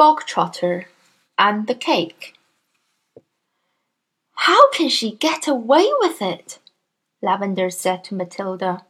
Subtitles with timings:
[0.00, 0.86] Bogtrotter
[1.36, 2.32] and the Cake
[4.32, 6.58] How can she get away with it?
[7.20, 8.86] Lavender said to Matilda.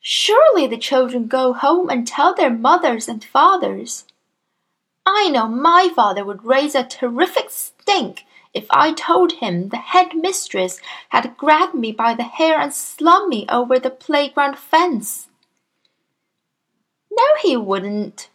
[0.00, 4.04] Surely the children go home and tell their mothers and fathers.
[5.06, 10.14] I know my father would raise a terrific stink if I told him the head
[10.14, 15.28] mistress had grabbed me by the hair and slung me over the playground fence.
[17.10, 18.28] No, he wouldn't,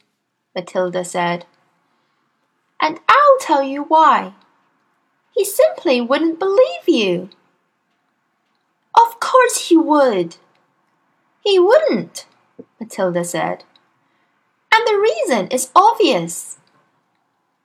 [0.55, 1.45] Matilda said.
[2.81, 4.33] And I'll tell you why.
[5.31, 7.29] He simply wouldn't believe you.
[8.95, 10.38] Of course he would.
[11.43, 12.25] He wouldn't,
[12.79, 13.63] Matilda said.
[14.73, 16.57] And the reason is obvious.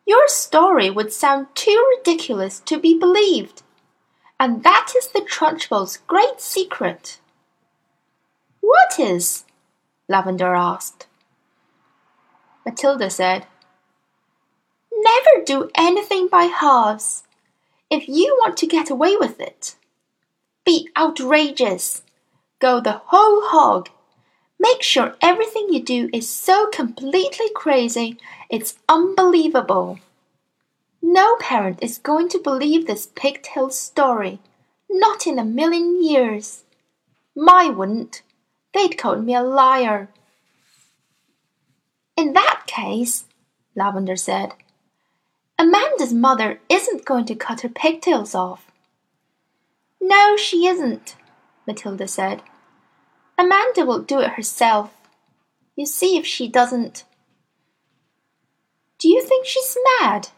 [0.07, 3.63] Your story would sound too ridiculous to be believed.
[4.39, 7.21] And that is the Trunchbull's great secret.
[8.61, 9.45] What is?
[10.09, 11.07] Lavender asked.
[12.67, 13.47] Matilda said,
[14.97, 17.25] Never do anything by halves
[17.91, 19.77] if you want to get away with it.
[20.65, 22.03] Be outrageous.
[22.59, 23.89] Go the whole hog.
[24.59, 29.99] Make sure everything you do is so completely crazy it's unbelievable.
[31.03, 34.39] No parent is going to believe this pigtail story.
[34.89, 36.65] Not in a million years.
[37.35, 38.23] My wouldn't.
[38.73, 40.09] They'd call me a liar.
[42.17, 43.25] In that case,
[43.75, 44.55] Lavender said,
[45.59, 48.71] Amanda's mother isn't going to cut her pigtails off.
[50.01, 51.17] No, she isn't,
[51.67, 52.43] Matilda said.
[53.39, 54.93] Amanda will do it herself.
[55.77, 57.05] You see if she doesn't.
[58.99, 60.29] Do you think she's mad?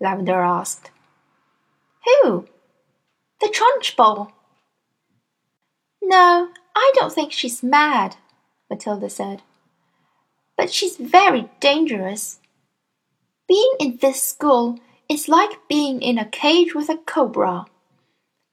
[0.00, 0.90] Lavender asked.
[2.04, 2.46] Who?
[3.40, 4.32] The Trunchbull.
[6.02, 8.16] No, I don't think she's mad,
[8.68, 9.42] Matilda said.
[10.56, 12.38] But she's very dangerous.
[13.52, 14.78] Being in this school
[15.10, 17.66] is like being in a cage with a cobra.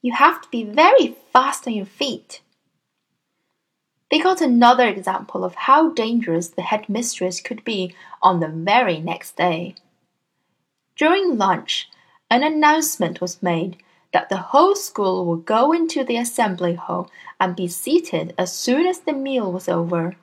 [0.02, 2.42] You have to be very fast on your feet.
[4.10, 9.38] They got another example of how dangerous the headmistress could be on the very next
[9.38, 9.74] day.
[10.96, 11.88] During lunch,
[12.30, 13.78] an announcement was made
[14.12, 17.10] that the whole school would go into the assembly hall
[17.40, 20.16] and be seated as soon as the meal was over.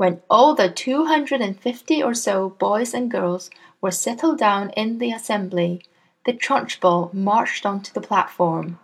[0.00, 3.50] When all the two hundred and fifty or so boys and girls
[3.82, 5.82] were settled down in the assembly,
[6.24, 8.78] the Trunchbull marched onto the platform.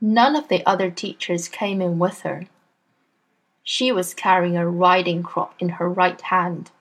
[0.00, 2.48] None of the other teachers came in with her.
[3.62, 6.72] She was carrying a riding crop in her right hand.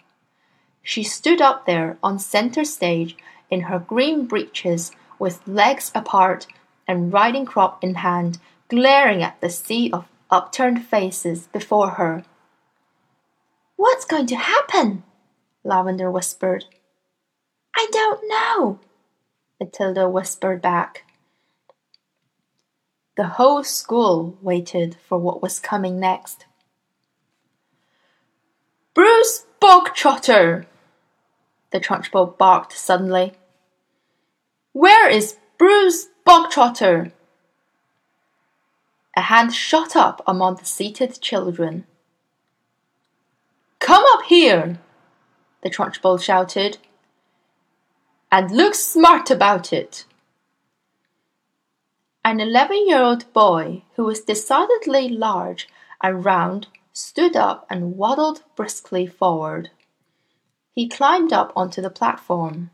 [0.81, 3.15] She stood up there on center stage
[3.51, 6.47] in her green breeches with legs apart
[6.87, 12.23] and riding crop in hand, glaring at the sea of upturned faces before her.
[13.77, 15.03] What's going to happen?
[15.63, 16.65] Lavender whispered.
[17.75, 18.79] I don't know,
[19.59, 21.05] Matilda whispered back.
[23.15, 26.45] The whole school waited for what was coming next.
[28.93, 30.65] Bruce Bogtrotter!
[31.71, 33.33] the Trunchbull barked suddenly.
[34.73, 37.11] Where is Bruce Bogtrotter?
[39.15, 41.85] A hand shot up among the seated children.
[43.79, 44.79] Come up here,
[45.61, 46.77] the Trunchbull shouted,
[48.31, 50.05] and look smart about it.
[52.25, 55.67] An eleven year old boy who was decidedly large
[56.01, 59.69] and round stood up and waddled briskly forward.
[60.73, 62.71] He climbed up onto the platform.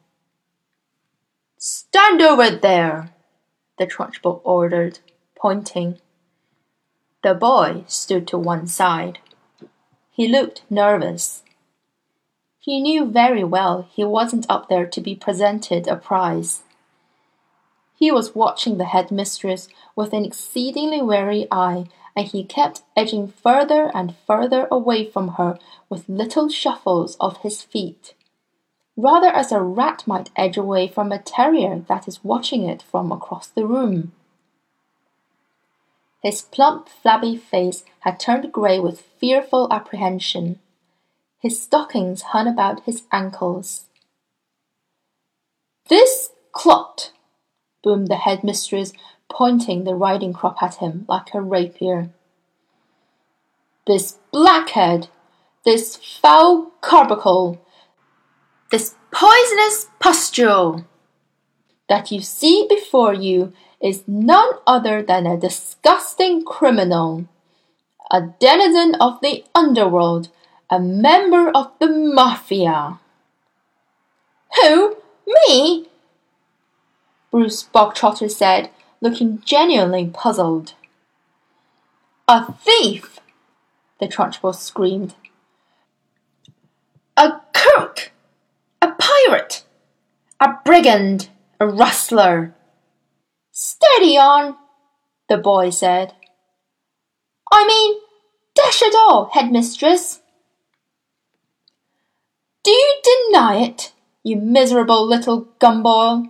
[1.57, 3.13] Stand over there,
[3.77, 4.99] the Trunchbull ordered,
[5.35, 5.99] pointing.
[7.21, 9.19] The boy stood to one side.
[10.15, 11.41] He looked nervous.
[12.59, 16.61] He knew very well he wasn't up there to be presented a prize.
[17.95, 21.85] He was watching the headmistress with an exceedingly wary eye
[22.15, 25.57] and he kept edging further and further away from her
[25.89, 28.13] with little shuffles of his feet,
[28.95, 33.11] rather as a rat might edge away from a terrier that is watching it from
[33.11, 34.11] across the room.
[36.23, 40.59] His plump, flabby face had turned grey with fearful apprehension.
[41.39, 43.87] His stockings hung about his ankles.
[45.89, 47.11] This clot,
[47.83, 48.93] boomed the headmistress
[49.29, 52.09] pointing the riding crop at him like a rapier.
[53.85, 55.09] This blackhead,
[55.65, 57.59] this foul carbuncle,
[58.71, 60.85] this poisonous pustule
[61.89, 63.51] that you see before you
[63.83, 67.25] is none other than a disgusting criminal,
[68.09, 70.29] a denizen of the underworld,
[70.69, 72.99] a member of the mafia.
[74.61, 74.95] Who?
[75.27, 75.87] Me?
[77.29, 78.69] Bruce Bogtrotter said,
[79.01, 80.73] looking genuinely puzzled.
[82.27, 83.19] A thief!
[83.99, 85.13] the Trunchbull screamed.
[87.17, 88.11] A crook!
[88.81, 89.63] A pirate!
[90.39, 91.29] A brigand!
[91.59, 92.55] A rustler!
[93.55, 94.55] Steady on,
[95.29, 96.15] the boy said.
[97.51, 98.01] I mean,
[98.55, 100.21] dash it all, headmistress.
[102.63, 106.23] Do you deny it, you miserable little gumboil?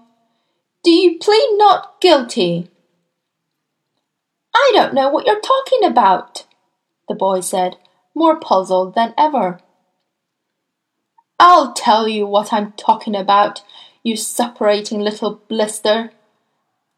[0.84, 2.70] Do you plead not guilty?
[4.54, 6.46] I don't know what you're talking about,
[7.08, 7.78] the boy said,
[8.14, 9.62] more puzzled than ever.
[11.40, 13.64] I'll tell you what I'm talking about,
[14.04, 16.12] you separating little blister,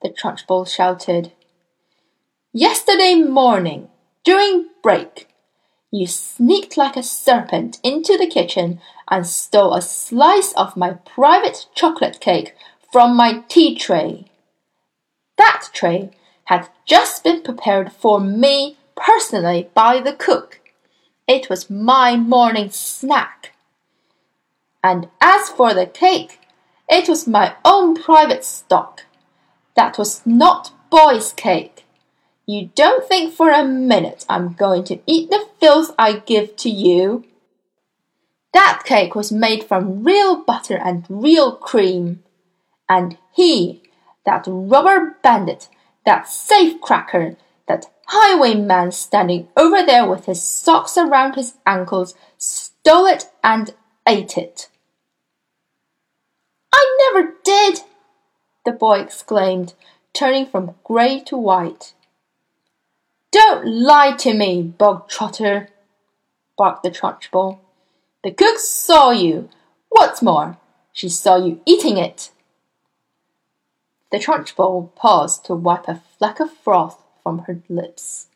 [0.01, 1.31] the Trunchbull shouted.
[2.53, 3.89] Yesterday morning,
[4.23, 5.27] during break,
[5.91, 11.67] you sneaked like a serpent into the kitchen and stole a slice of my private
[11.75, 12.55] chocolate cake
[12.91, 14.25] from my tea tray.
[15.37, 16.11] That tray
[16.45, 20.61] had just been prepared for me personally by the cook.
[21.27, 23.53] It was my morning snack.
[24.83, 26.39] And as for the cake,
[26.87, 29.05] it was my own private stock.
[29.75, 31.85] That was not boy's cake.
[32.45, 36.69] You don't think for a minute I'm going to eat the filth I give to
[36.69, 37.25] you.
[38.53, 42.23] That cake was made from real butter and real cream.
[42.87, 43.83] And he,
[44.25, 45.67] that rubber bandit,
[46.05, 47.35] that safecracker,
[47.67, 53.73] that highwayman standing over there with his socks around his ankles, stole it and
[54.07, 54.69] ate it.
[56.71, 57.79] I never did,
[58.65, 59.73] the boy exclaimed,
[60.13, 61.93] turning from grey to white.
[63.31, 65.67] Don't lie to me, Bogtrotter,
[66.57, 67.59] barked the Trunchbull.
[68.23, 69.49] The cook saw you.
[69.89, 70.57] What's more,
[70.91, 72.31] she saw you eating it.
[74.11, 78.27] The Trunchbull paused to wipe a fleck of froth from her lips.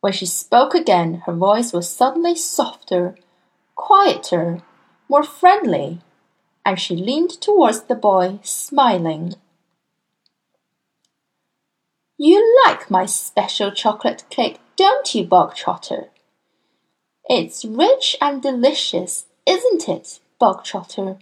[0.00, 3.16] When she spoke again, her voice was suddenly softer,
[3.74, 4.60] quieter,
[5.08, 6.00] more friendly,
[6.64, 9.34] and she leaned towards the boy, smiling.
[12.16, 16.08] You like my special chocolate cake, don't you, Bogtrotter?
[17.26, 21.18] It's rich and delicious, isn't it, Bogtrotter?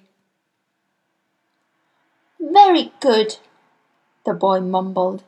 [2.39, 3.37] Very good,
[4.27, 5.23] the boy mumbled.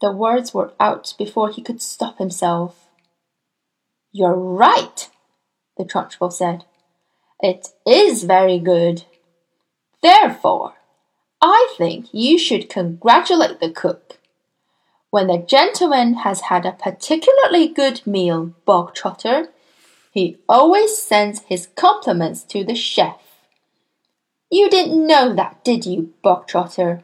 [0.00, 2.88] The words were out before he could stop himself.
[4.12, 5.10] You're right,
[5.76, 6.64] the Trunchbull said.
[7.40, 9.04] It is very good.
[10.02, 10.74] Therefore,
[11.40, 14.18] I think you should congratulate the cook.
[15.10, 19.48] When the gentleman has had a particularly good meal, Bogtrotter,
[20.12, 23.20] he always sends his compliments to the chef.
[24.50, 27.02] You didn't know that, did you, Bogtrotter?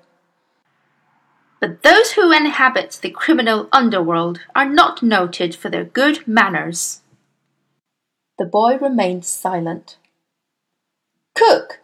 [1.60, 7.00] But those who inhabit the criminal underworld are not noted for their good manners.
[8.38, 9.96] The boy remained silent.
[11.34, 11.83] Cook!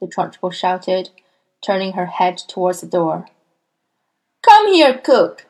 [0.00, 1.10] The Trunchbull shouted,
[1.60, 3.26] turning her head towards the door.
[4.42, 5.46] Come here, cook!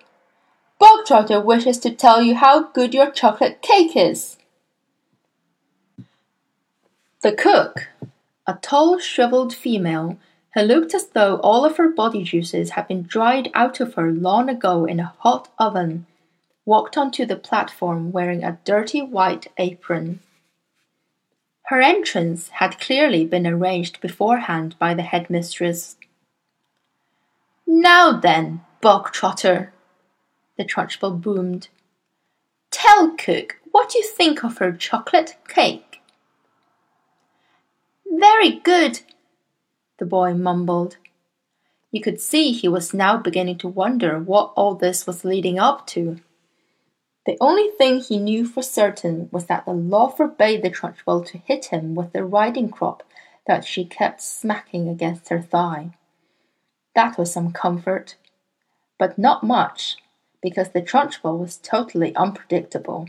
[0.81, 4.37] Bogtrotter wishes to tell you how good your chocolate cake is.
[7.23, 7.89] The cook,
[8.47, 10.19] a tall, shriveled female
[10.55, 14.13] who looked as though all of her body juices had been dried out of her
[14.13, 16.07] long ago in a hot oven,
[16.65, 20.21] walked onto the platform wearing a dirty white apron.
[21.67, 25.97] Her entrance had clearly been arranged beforehand by the headmistress.
[27.67, 29.71] Now then, Bogtrotter,
[30.57, 31.69] the Trunchbull boomed,
[32.71, 36.01] tell cook what you think of her chocolate cake.
[38.07, 39.01] Very good,
[39.99, 40.99] the boy mumbled.
[41.91, 45.87] You could see he was now beginning to wonder what all this was leading up
[45.89, 46.19] to.
[47.27, 51.39] The only thing he knew for certain was that the law forbade the Trunchbull to
[51.39, 53.03] hit him with the riding crop
[53.49, 55.91] that she kept smacking against her thigh.
[56.95, 58.15] That was some comfort,
[58.97, 59.97] but not much,
[60.41, 63.09] because the Trunchbull was totally unpredictable.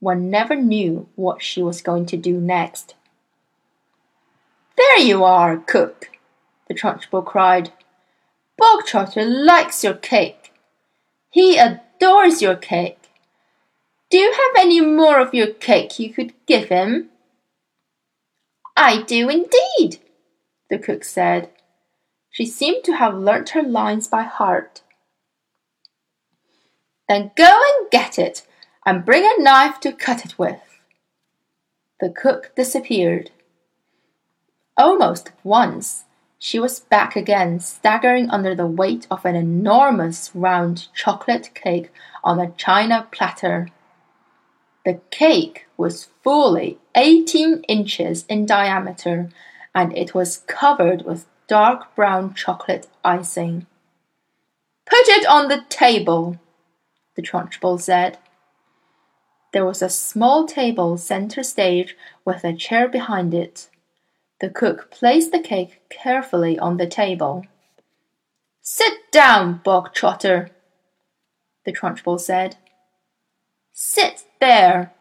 [0.00, 2.94] One never knew what she was going to do next.
[4.76, 6.10] There you are, cook,
[6.66, 7.72] the Trunchbull cried.
[8.60, 10.52] Bogtrotter likes your cake.
[11.30, 12.97] He adores your cake.
[14.10, 17.10] Do you have any more of your cake you could give him?
[18.76, 19.98] I do indeed,
[20.70, 21.50] the cook said.
[22.30, 24.82] She seemed to have learnt her lines by heart.
[27.08, 28.46] Then go and get it,
[28.86, 30.60] and bring a knife to cut it with.
[32.00, 33.30] The cook disappeared.
[34.76, 36.04] Almost at once,
[36.38, 41.90] she was back again, staggering under the weight of an enormous round chocolate cake
[42.22, 43.68] on a china platter.
[44.84, 49.30] The cake was fully eighteen inches in diameter,
[49.74, 53.66] and it was covered with dark brown chocolate icing.
[54.86, 56.38] Put it on the table,
[57.14, 58.18] the Trunchbull said.
[59.52, 63.68] There was a small table center stage with a chair behind it.
[64.40, 67.44] The cook placed the cake carefully on the table.
[68.60, 70.50] Sit down, Bogtrotter,
[71.64, 72.56] the Trunchbull said.
[73.72, 74.92] Sit there.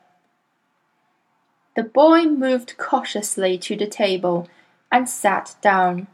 [1.75, 4.49] The boy moved cautiously to the table
[4.91, 6.07] and sat down.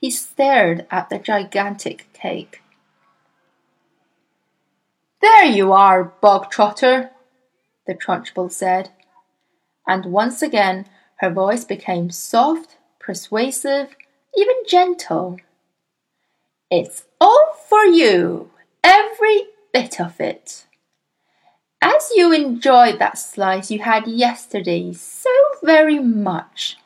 [0.00, 2.62] He stared at the gigantic cake.
[5.20, 7.10] There you are, Bogtrotter,
[7.86, 8.90] the Trunchbull said,
[9.86, 13.94] and once again her voice became soft, persuasive,
[14.36, 15.38] even gentle.
[16.70, 18.50] It's all for you,
[18.82, 20.66] every bit of it.
[22.14, 25.30] You enjoyed that slice you had yesterday so
[25.62, 26.76] very much,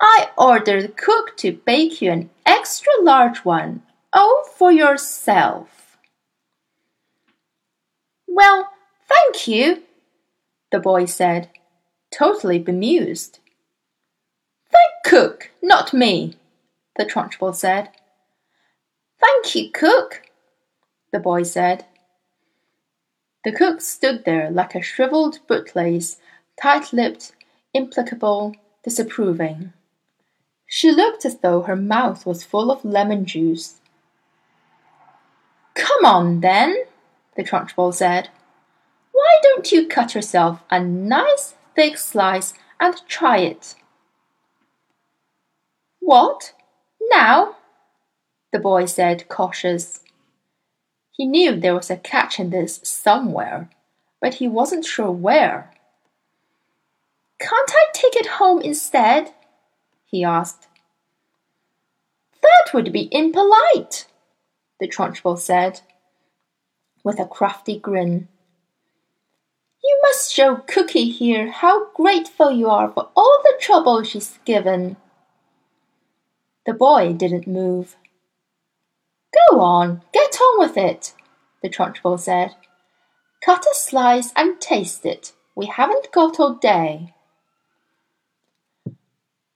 [0.00, 5.96] I ordered the cook to bake you an extra large one, all for yourself.
[8.26, 8.70] Well,
[9.08, 9.82] thank you,
[10.72, 11.50] the boy said,
[12.10, 13.38] totally bemused.
[14.70, 16.36] Thank cook, not me,
[16.96, 17.90] the Trunchbull said.
[19.20, 20.22] Thank you, cook,
[21.12, 21.84] the boy said.
[23.44, 26.16] The cook stood there like a shriveled bootlace,
[26.60, 27.32] tight-lipped,
[27.74, 29.72] implacable, disapproving.
[30.66, 33.80] She looked as though her mouth was full of lemon juice.
[35.74, 36.76] Come on, then,
[37.36, 38.30] the Trunchbull said.
[39.12, 43.74] Why don't you cut yourself a nice thick slice and try it?
[46.00, 46.52] What?
[47.10, 47.56] Now?
[48.54, 50.03] the boy said, cautious.
[51.16, 53.70] He knew there was a catch in this somewhere,
[54.20, 55.70] but he wasn't sure where.
[57.38, 59.32] Can't I take it home instead?
[60.04, 60.66] he asked.
[62.42, 64.06] That would be impolite,
[64.80, 65.82] the Trunchbull said,
[67.04, 68.26] with a crafty grin.
[69.84, 74.96] You must show Cookie here how grateful you are for all the trouble she's given.
[76.66, 77.96] The boy didn't move.
[79.50, 81.14] Go on, get on with it,
[81.62, 82.54] the Trunchbull said.
[83.44, 85.32] Cut a slice and taste it.
[85.54, 87.14] We haven't got all day.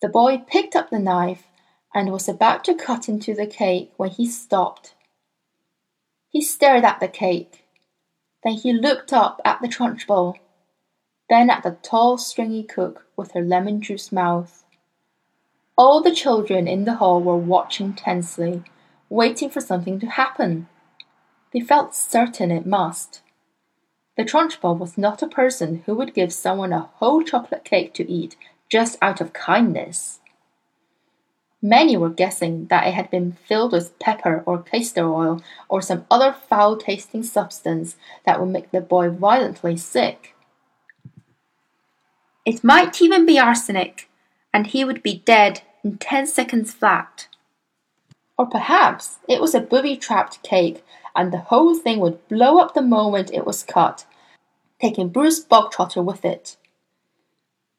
[0.01, 1.45] The boy picked up the knife
[1.95, 4.95] and was about to cut into the cake when he stopped.
[6.29, 7.65] He stared at the cake.
[8.45, 10.37] Then he looked up at the Trunchbull,
[11.29, 14.65] then at the tall, stringy cook with her lemon juice mouth.
[15.77, 18.63] All the children in the hall were watching tensely,
[19.09, 20.69] waiting for something to happen.
[21.53, 23.23] They felt certain it must.
[24.17, 28.11] The Trunchbull was not a person who would give someone a whole chocolate cake to
[28.11, 28.37] eat
[28.69, 30.21] just out of kindness.
[31.63, 36.07] Many were guessing that it had been filled with pepper or castor oil or some
[36.11, 40.35] other foul tasting substance that would make the boy violently sick.
[42.45, 44.09] It might even be arsenic,
[44.55, 47.29] and he would be dead in ten seconds flat.
[48.39, 50.85] Or perhaps it was a booby trapped cake
[51.17, 54.07] and the whole thing would blow up the moment it was cut,
[54.81, 56.57] taking Bruce Bogtrotter with it.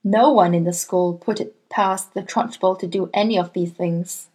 [0.04, 3.72] No one in the school put it past the Trunchbull to do any of these
[3.72, 4.28] things.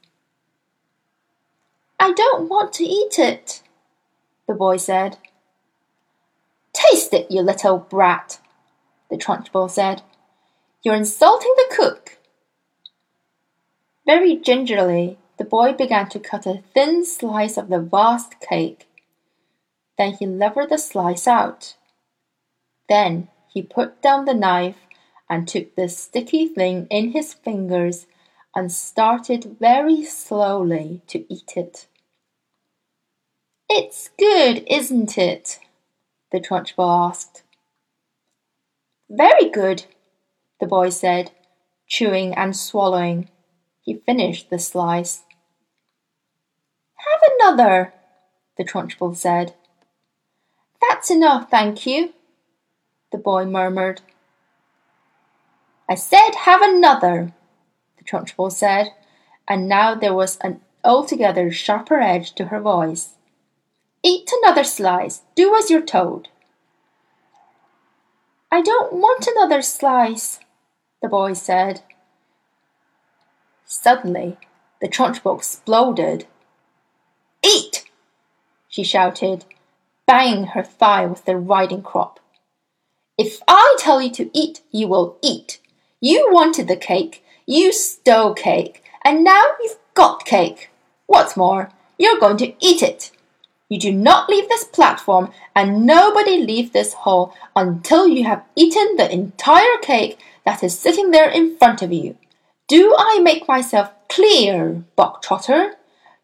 [2.01, 3.63] I don't want to eat it,
[4.47, 5.19] the boy said.
[6.73, 8.41] Taste it, you little brat,
[9.11, 10.03] the Trunchbull said.
[10.83, 12.19] You're insulting the cook.
[14.07, 18.89] Very gingerly, the boy began to cut a thin slice of the vast cake.
[19.99, 21.75] Then he levered the slice out.
[22.89, 24.79] Then he put down the knife
[25.29, 28.07] and took the sticky thing in his fingers
[28.55, 31.87] and started very slowly to eat it.
[33.69, 35.59] It's good, isn't it?
[36.31, 37.45] the Trunchbull asked.
[39.09, 39.85] Very good,
[40.61, 41.31] the boy said,
[41.87, 43.29] chewing and swallowing.
[43.85, 45.25] He finished the slice.
[46.97, 47.93] Have another,
[48.57, 49.55] the Trunchbull said.
[50.81, 52.15] That's enough, thank you,
[53.13, 54.01] the boy murmured.
[55.87, 57.35] I said have another,
[57.99, 58.89] the Trunchbull said,
[59.47, 63.11] and now there was an altogether sharper edge to her voice.
[64.03, 65.21] Eat another slice.
[65.35, 66.29] Do as you're told.
[68.51, 70.41] I don't want another slice,
[71.03, 71.83] the boy said.
[73.67, 74.37] Suddenly,
[74.81, 76.27] the Trunchbull exploded.
[77.43, 77.85] Eat!
[78.69, 79.45] she shouted,
[80.07, 82.21] banging her thigh with the riding crop.
[83.17, 85.61] If I tell you to eat, you will eat.
[86.01, 90.71] You wanted the cake, you stole cake, and now you've got cake.
[91.07, 93.13] What's more, you're going to eat it.
[93.69, 98.97] You do not leave this platform, and nobody leave this hall until you have eaten
[98.97, 102.17] the entire cake that is sitting there in front of you.
[102.67, 105.73] Do I make myself clear, Bogtrotter?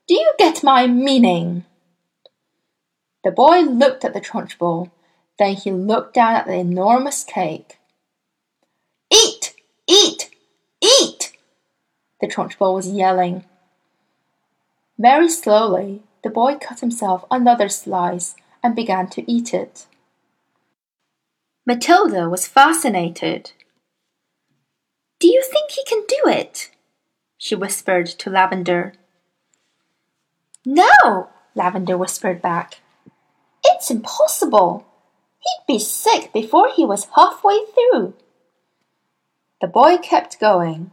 [0.09, 1.64] Do you get my meaning?
[3.23, 4.90] The boy looked at the Trunchbull,
[5.38, 7.78] then he looked down at the enormous cake.
[9.12, 9.54] Eat!
[9.87, 10.30] Eat!
[10.80, 11.32] Eat!
[12.20, 13.44] The Trunchbull was yelling.
[14.99, 19.87] Very slowly, the boy cut himself another slice and began to eat it.
[21.66, 23.52] Matilda was fascinated.
[25.21, 26.71] Do you think he can do it?
[27.37, 28.95] she whispered to Lavender.
[30.65, 32.81] No, Lavender whispered back.
[33.62, 34.87] It's impossible.
[35.39, 38.15] He'd be sick before he was halfway through.
[39.61, 40.91] The boy kept going.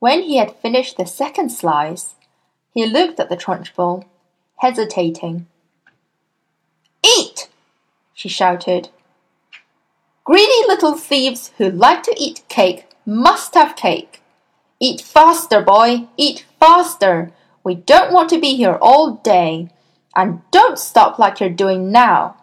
[0.00, 2.14] When he had finished the second slice,
[2.74, 4.04] he looked at the Trunchbull,
[4.56, 5.46] hesitating.
[7.02, 7.48] Eat!
[8.12, 8.90] she shouted.
[10.24, 14.22] Greedy little thieves who like to eat cake must have cake.
[14.78, 17.32] Eat faster, boy, eat faster.
[17.64, 19.70] We don't want to be here all day.
[20.14, 22.36] And don't stop like you're doing now.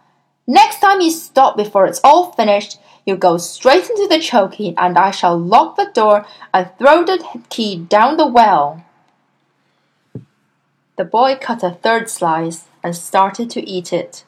[0.48, 4.98] Next time you stop before it's all finished, you go straight into the Chokey, and
[4.98, 8.84] I shall lock the door and throw the key down the well.
[10.98, 14.24] The boy cut a third slice and started to eat it.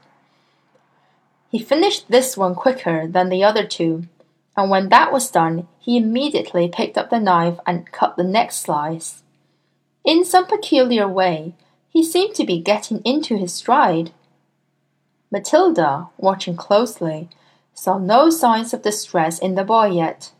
[1.49, 4.03] He finished this one quicker than the other two,
[4.57, 8.57] and when that was done, he immediately picked up the knife and cut the next
[8.57, 9.21] slice.
[10.03, 11.53] In some peculiar way,
[11.89, 14.11] he seemed to be getting into his stride.
[15.31, 17.29] Matilda, watching closely,
[17.73, 20.31] saw no signs of distress in the boy yet.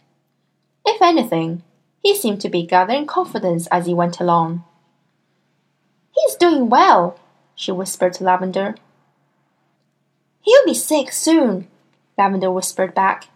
[0.84, 1.62] If anything,
[2.02, 4.64] he seemed to be gathering confidence as he went along.
[6.16, 7.20] He's doing well,
[7.54, 8.76] she whispered to Lavender.
[10.42, 11.68] He'll be sick soon,
[12.18, 13.28] Lavender whispered back.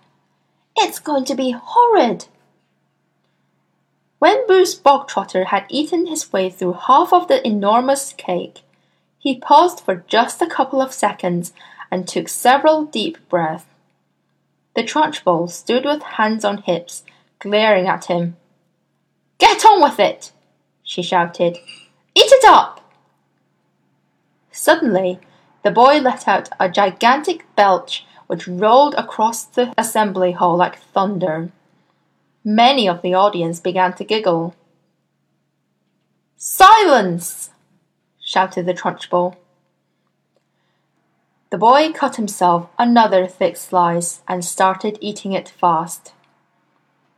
[0.84, 2.26] It's going to be horrid.
[4.18, 8.62] When Bruce Bogtrotter had eaten his way through half of the enormous cake,
[9.20, 11.54] he paused for just a couple of seconds
[11.92, 13.66] and took several deep breaths.
[14.76, 17.04] The Trunchbull stood with hands on hips,
[17.38, 18.38] glaring at him.
[19.38, 20.32] Get on with it!
[20.82, 21.58] she shouted.
[22.16, 22.92] Eat it up!
[24.52, 25.20] Suddenly,
[25.64, 31.52] the boy let out a gigantic belch which rolled across the assembly hall like thunder.
[32.46, 34.56] Many of the audience began to giggle.
[36.38, 37.50] Silence!
[38.24, 39.36] shouted the Trunchbull.
[41.50, 46.14] The boy cut himself another thick slice and started eating it fast.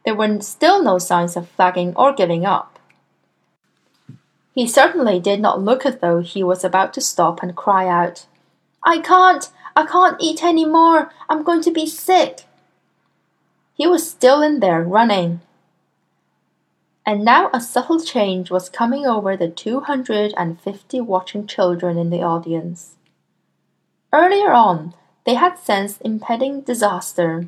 [0.05, 2.79] There were still no signs of flagging or giving up.
[4.55, 8.25] He certainly did not look as though he was about to stop and cry out,
[8.83, 12.43] I can't, I can't eat any more, I'm going to be sick.
[13.73, 15.41] He was still in there running.
[17.05, 21.97] And now a subtle change was coming over the two hundred and fifty watching children
[21.97, 22.95] in the audience.
[24.13, 24.93] Earlier on,
[25.25, 27.47] they had sensed impending disaster.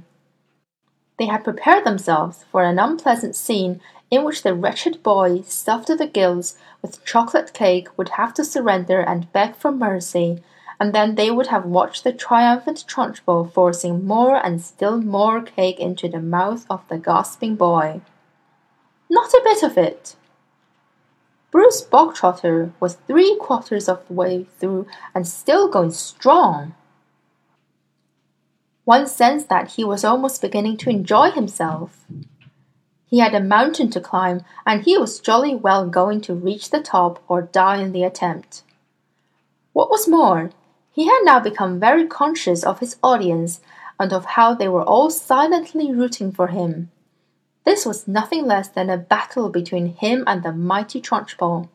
[1.17, 3.79] They had prepared themselves for an unpleasant scene
[4.11, 8.43] in which the wretched boy, stuffed to the gills with chocolate cake, would have to
[8.43, 10.43] surrender and beg for mercy,
[10.79, 15.79] and then they would have watched the triumphant Trunchbull forcing more and still more cake
[15.79, 18.01] into the mouth of the gasping boy.
[19.09, 20.15] Not a bit of it.
[21.51, 26.75] Bruce Bogtrotter was three quarters of the way through and still going strong.
[28.83, 32.05] One sensed that he was almost beginning to enjoy himself.
[33.07, 36.81] He had a mountain to climb, and he was jolly well going to reach the
[36.81, 38.63] top or die in the attempt.
[39.73, 40.51] What was more,
[40.95, 43.59] he had now become very conscious of his audience
[43.99, 46.89] and of how they were all silently rooting for him.
[47.65, 51.67] This was nothing less than a battle between him and the mighty Trunchbull.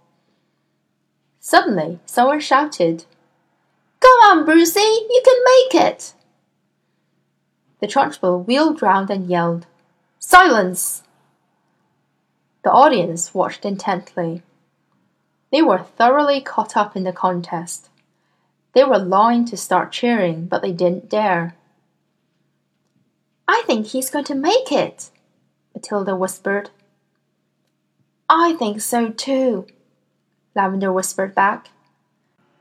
[1.39, 3.05] Suddenly, someone shouted,
[4.01, 6.15] Come on, Brucey, you can make it!
[7.81, 9.67] The Trunchbull wheeled round and yelled,
[10.19, 11.03] Silence!
[12.65, 14.43] The audience watched intently.
[15.53, 17.90] They were thoroughly caught up in the contest.
[18.73, 21.57] They were longing to start cheering, but they didn't dare.
[23.49, 25.11] I think he's going to make it,
[25.75, 26.71] Matilda whispered.
[28.29, 29.67] I think so too,
[30.55, 31.71] Lavender whispered back.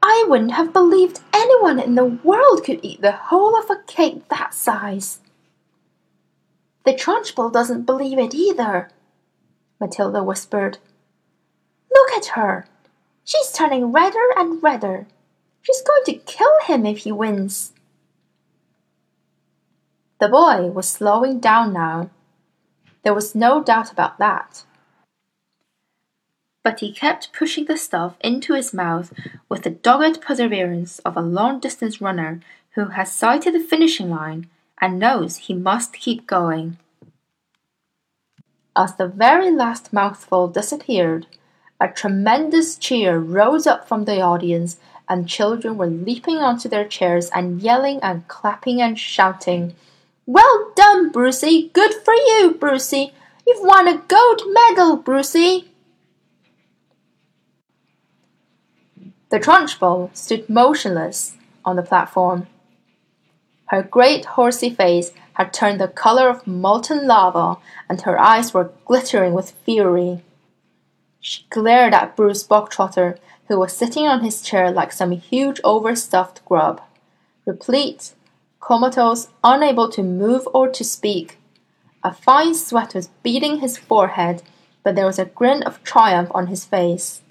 [0.02, 4.28] I wouldn't have believed anyone in the world could eat the whole of a cake
[4.30, 5.19] that size.
[6.86, 8.89] The Trunchbull doesn't believe it either,
[9.80, 10.80] Matilda whispered.
[11.93, 12.65] Look at her.
[13.24, 15.06] She's turning redder and redder.
[15.62, 17.74] She's going to kill him if he wins.
[20.19, 22.10] The boy was slowing down now.
[23.04, 24.65] There was no doubt about that
[26.63, 29.13] but he kept pushing the stuff into his mouth
[29.48, 32.39] with the dogged perseverance of a long distance runner
[32.76, 34.48] who has sighted the finishing line
[34.82, 36.78] and knows he must keep going.
[38.76, 41.28] As the very last mouthful disappeared,
[41.82, 44.78] a tremendous cheer rose up from the audience,
[45.10, 49.74] and children were leaping onto their chairs and yelling and clapping and shouting.
[50.26, 51.72] Well done, Brucey!
[51.74, 53.13] Good for you, Brucey!
[53.48, 55.72] You've won a gold medal, Brucey!
[59.30, 62.48] The Trunchbull stood motionless on the platform.
[63.65, 68.72] Her great horsey face had turned the color of molten lava, and her eyes were
[68.86, 70.24] glittering with fury.
[71.19, 73.17] She glared at Bruce Bogtrotter,
[73.49, 76.81] who was sitting on his chair like some huge overstuffed grub,
[77.45, 78.13] replete,
[78.59, 81.39] comatose, unable to move or to speak.
[82.03, 84.43] A fine sweat was beading his forehead,
[84.83, 87.21] but there was a grin of triumph on his face.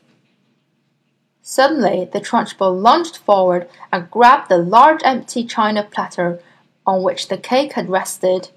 [1.41, 6.43] Suddenly the Trunchbull lunged forward and grabbed the large empty china platter
[6.85, 8.51] on which the cake had rested.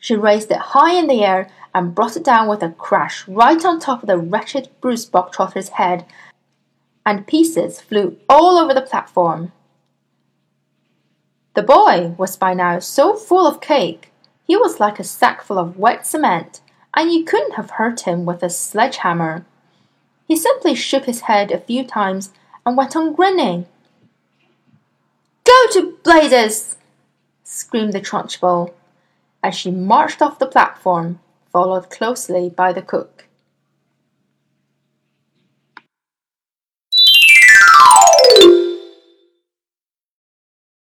[0.00, 3.64] She raised it high in the air and brought it down with a crash right
[3.64, 6.04] on top of the wretched Bruce Bogtrotter's head,
[7.04, 9.52] and pieces flew all over the platform.
[11.54, 14.10] The boy was by now so full of cake
[14.50, 16.60] he was like a sack full of wet cement,
[16.92, 19.46] and you couldn't have hurt him with a sledgehammer.
[20.26, 22.32] He simply shook his head a few times
[22.66, 23.66] and went on grinning.
[25.44, 26.74] Go to blazes!
[27.44, 28.74] screamed the Trunchbull,
[29.40, 31.20] as she marched off the platform,
[31.52, 33.28] followed closely by the cook.